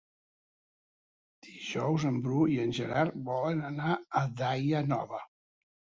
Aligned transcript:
Dijous 1.49 2.07
en 2.11 2.17
Bru 2.25 2.41
i 2.55 2.57
en 2.65 2.75
Gerard 2.81 3.23
volen 3.31 3.65
anar 3.71 3.95
a 3.95 4.27
Daia 4.45 4.87
Nova. 4.93 5.27